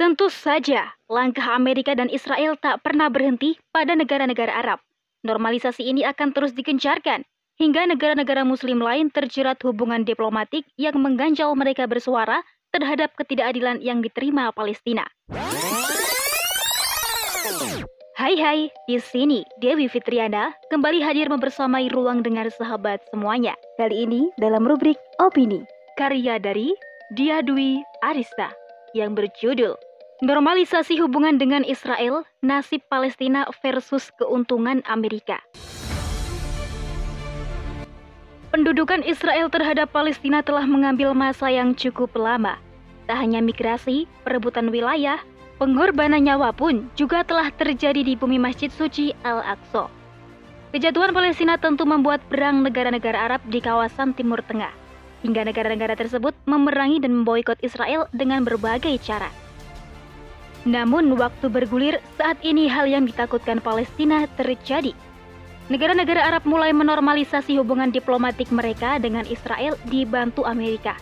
[0.00, 4.80] Tentu saja, langkah Amerika dan Israel tak pernah berhenti pada negara-negara Arab.
[5.28, 7.20] Normalisasi ini akan terus dikencarkan
[7.60, 12.40] hingga negara-negara muslim lain terjerat hubungan diplomatik yang mengganjal mereka bersuara
[12.72, 15.04] terhadap ketidakadilan yang diterima Palestina.
[18.16, 23.52] Hai hai, di sini Dewi Fitriana kembali hadir membersamai ruang dengar sahabat semuanya.
[23.76, 25.60] Kali ini dalam rubrik Opini,
[26.00, 26.72] karya dari
[27.12, 28.48] Dia Dwi Arista
[28.96, 29.89] yang berjudul
[30.20, 35.40] Normalisasi hubungan dengan Israel, nasib Palestina versus keuntungan Amerika.
[38.52, 42.60] Pendudukan Israel terhadap Palestina telah mengambil masa yang cukup lama.
[43.08, 45.24] Tak hanya migrasi, perebutan wilayah,
[45.56, 49.88] pengorbanan nyawa pun juga telah terjadi di bumi Masjid Suci Al-Aqsa.
[50.76, 54.76] Kejatuhan Palestina tentu membuat perang negara-negara Arab di kawasan Timur Tengah,
[55.24, 59.32] hingga negara-negara tersebut memerangi dan memboikot Israel dengan berbagai cara.
[60.68, 64.92] Namun waktu bergulir saat ini hal yang ditakutkan Palestina terjadi.
[65.70, 70.98] Negara-negara Arab mulai menormalisasi hubungan diplomatik mereka dengan Israel dibantu Amerika.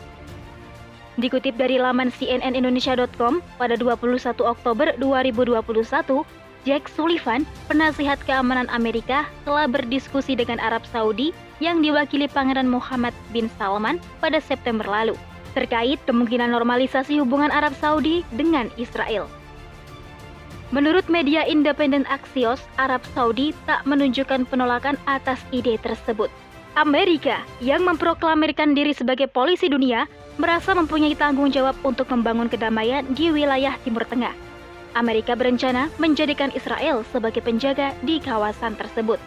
[1.19, 6.23] Dikutip dari laman cnnindonesia.com pada 21 Oktober 2021,
[6.63, 13.51] Jack Sullivan, penasihat keamanan Amerika, telah berdiskusi dengan Arab Saudi yang diwakili Pangeran Muhammad bin
[13.59, 15.19] Salman pada September lalu
[15.57, 19.27] terkait kemungkinan normalisasi hubungan Arab Saudi dengan Israel.
[20.69, 26.29] Menurut media independen Axios, Arab Saudi tak menunjukkan penolakan atas ide tersebut.
[26.77, 30.05] Amerika yang memproklamirkan diri sebagai polisi dunia
[30.37, 34.31] merasa mempunyai tanggung jawab untuk membangun kedamaian di wilayah Timur Tengah.
[34.93, 39.19] Amerika berencana menjadikan Israel sebagai penjaga di kawasan tersebut.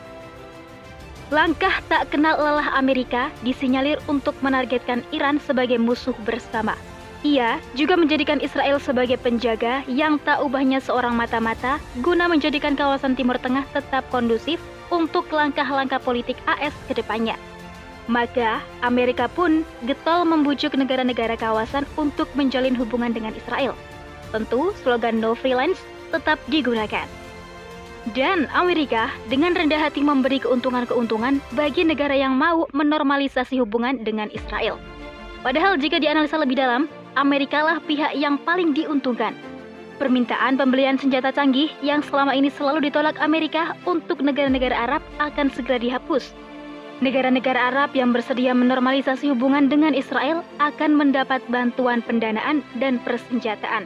[1.33, 6.77] Langkah tak kenal lelah Amerika disinyalir untuk menargetkan Iran sebagai musuh bersama.
[7.21, 13.37] Ia juga menjadikan Israel sebagai penjaga yang tak ubahnya seorang mata-mata guna menjadikan kawasan Timur
[13.37, 14.57] Tengah tetap kondusif
[14.89, 17.37] untuk langkah-langkah politik AS ke depannya.
[18.09, 23.77] Maka, Amerika pun getol membujuk negara-negara kawasan untuk menjalin hubungan dengan Israel.
[24.33, 25.77] Tentu, slogan No Freelance
[26.09, 27.05] tetap digunakan.
[28.17, 34.81] Dan Amerika dengan rendah hati memberi keuntungan-keuntungan bagi negara yang mau menormalisasi hubungan dengan Israel.
[35.45, 36.89] Padahal jika dianalisa lebih dalam,
[37.19, 39.35] Amerika lah pihak yang paling diuntungkan.
[39.99, 45.77] Permintaan pembelian senjata canggih yang selama ini selalu ditolak Amerika untuk negara-negara Arab akan segera
[45.77, 46.33] dihapus.
[47.01, 53.85] Negara-negara Arab yang bersedia menormalisasi hubungan dengan Israel akan mendapat bantuan pendanaan dan persenjataan.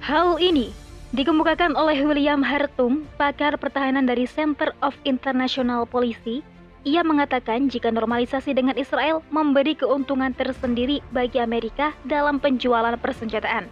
[0.00, 0.72] Hal ini
[1.12, 6.44] dikemukakan oleh William Hartung, pakar pertahanan dari Center of International Policy
[6.86, 13.66] ia mengatakan jika normalisasi dengan Israel memberi keuntungan tersendiri bagi Amerika dalam penjualan persenjataan.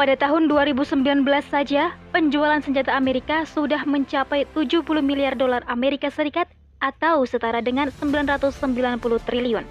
[0.00, 1.04] Pada tahun 2019
[1.52, 6.48] saja, penjualan senjata Amerika sudah mencapai 70 miliar dolar Amerika Serikat
[6.80, 9.68] atau setara dengan 990 triliun.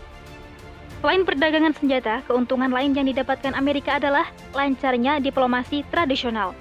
[1.01, 6.53] Selain perdagangan senjata, keuntungan lain yang didapatkan Amerika adalah lancarnya diplomasi tradisional.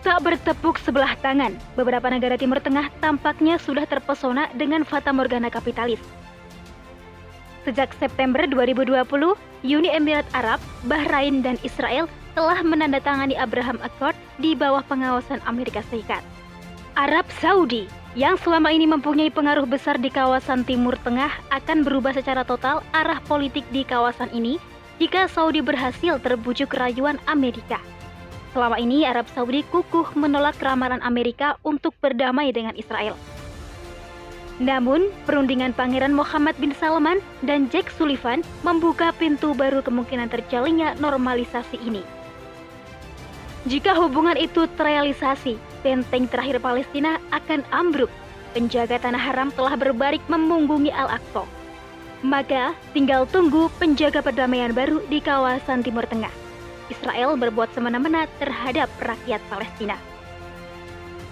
[0.00, 6.00] Tak bertepuk sebelah tangan, beberapa negara Timur Tengah tampaknya sudah terpesona dengan fata morgana kapitalis.
[7.68, 8.96] Sejak September 2020,
[9.68, 10.56] Uni Emirat Arab,
[10.88, 16.24] Bahrain, dan Israel telah menandatangani Abraham Accord di bawah pengawasan Amerika Serikat.
[16.96, 17.84] Arab Saudi
[18.16, 23.20] yang selama ini mempunyai pengaruh besar di kawasan Timur Tengah akan berubah secara total arah
[23.28, 24.56] politik di kawasan ini
[24.96, 27.76] jika Saudi berhasil terbujuk rayuan Amerika.
[28.50, 33.14] Selama ini Arab Saudi kukuh menolak ramalan Amerika untuk berdamai dengan Israel.
[34.60, 41.80] Namun, perundingan Pangeran Muhammad bin Salman dan Jack Sullivan membuka pintu baru kemungkinan terjalinnya normalisasi
[41.80, 42.04] ini.
[43.64, 48.12] Jika hubungan itu terrealisasi, benteng terakhir Palestina akan ambruk.
[48.52, 51.46] Penjaga tanah haram telah berbarik memunggungi Al-Aqsa.
[52.20, 56.39] Maka, tinggal tunggu penjaga perdamaian baru di kawasan Timur Tengah.
[56.90, 59.96] Israel berbuat semena-mena terhadap rakyat Palestina.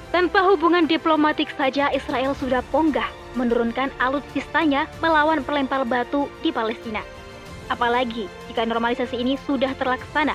[0.09, 3.05] Tanpa hubungan diplomatik saja Israel sudah ponggah
[3.37, 7.05] menurunkan alutsistanya melawan pelempar batu di Palestina.
[7.69, 10.33] Apalagi jika normalisasi ini sudah terlaksana.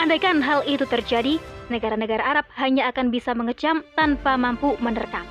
[0.00, 1.36] Andaikan hal itu terjadi,
[1.68, 5.22] negara-negara Arab hanya akan bisa mengecam tanpa mampu menerkam.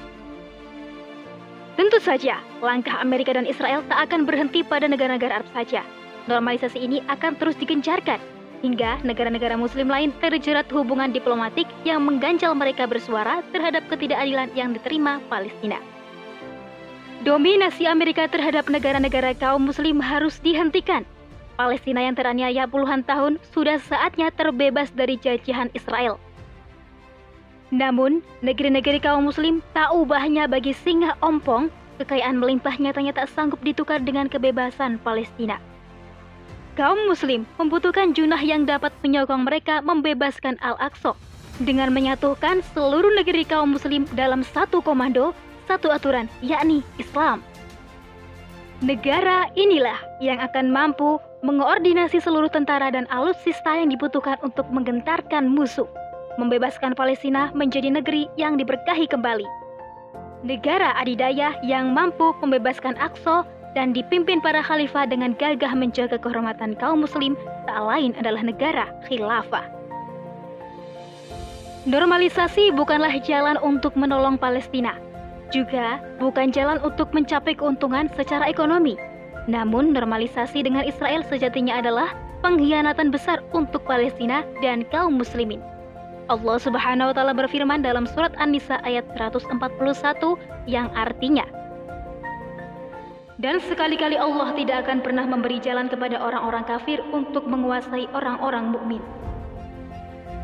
[1.73, 5.81] Tentu saja, langkah Amerika dan Israel tak akan berhenti pada negara-negara Arab saja.
[6.29, 8.32] Normalisasi ini akan terus digencarkan
[8.63, 15.19] hingga negara-negara muslim lain terjerat hubungan diplomatik yang mengganjal mereka bersuara terhadap ketidakadilan yang diterima
[15.27, 15.77] Palestina.
[17.27, 21.03] Dominasi Amerika terhadap negara-negara kaum muslim harus dihentikan.
[21.59, 26.17] Palestina yang teraniaya puluhan tahun sudah saatnya terbebas dari jajahan Israel.
[27.69, 31.69] Namun, negeri-negeri kaum muslim tak ubahnya bagi singa ompong,
[32.01, 35.61] kekayaan melimpah nyatanya tak sanggup ditukar dengan kebebasan Palestina.
[36.73, 41.13] Kaum muslim membutuhkan junah yang dapat menyokong mereka membebaskan Al-Aqsa
[41.61, 45.37] dengan menyatukan seluruh negeri kaum muslim dalam satu komando,
[45.69, 47.45] satu aturan, yakni Islam.
[48.81, 55.85] Negara inilah yang akan mampu mengoordinasi seluruh tentara dan alutsista yang dibutuhkan untuk menggentarkan musuh,
[56.41, 59.45] membebaskan Palestina menjadi negeri yang diberkahi kembali.
[60.41, 67.01] Negara adidaya yang mampu membebaskan Aqsa dan dipimpin para khalifah dengan gagah menjaga kehormatan kaum
[67.05, 67.33] muslim
[67.65, 69.65] tak lain adalah negara khilafah.
[71.83, 74.95] Normalisasi bukanlah jalan untuk menolong Palestina,
[75.51, 78.95] juga bukan jalan untuk mencapai keuntungan secara ekonomi.
[79.51, 85.59] Namun, normalisasi dengan Israel sejatinya adalah pengkhianatan besar untuk Palestina dan kaum muslimin.
[86.31, 89.59] Allah Subhanahu wa taala berfirman dalam surat An-Nisa ayat 141
[90.71, 91.43] yang artinya
[93.43, 99.03] Dan sekali-kali Allah tidak akan pernah memberi jalan kepada orang-orang kafir untuk menguasai orang-orang mukmin.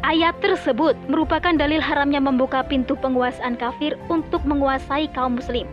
[0.04, 5.63] Ayat tersebut merupakan dalil haramnya membuka pintu penguasaan kafir untuk menguasai kaum muslim.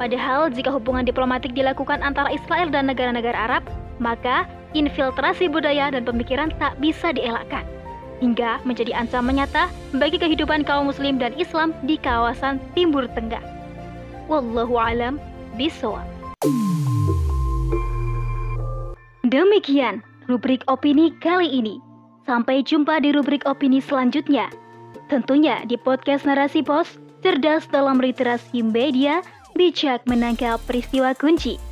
[0.00, 3.68] Padahal jika hubungan diplomatik dilakukan antara Israel dan negara-negara Arab,
[4.00, 7.68] maka infiltrasi budaya dan pemikiran tak bisa dielakkan.
[8.24, 13.44] Hingga menjadi ancaman nyata bagi kehidupan kaum muslim dan Islam di kawasan Timur Tengah.
[14.24, 15.20] Wallahu alam
[15.60, 16.21] bisawab.
[19.22, 21.78] Demikian rubrik opini kali ini.
[22.26, 24.50] Sampai jumpa di rubrik opini selanjutnya.
[25.06, 29.22] Tentunya di podcast Narasi Pos, cerdas dalam literasi media,
[29.54, 31.62] bijak menangkap peristiwa kunci.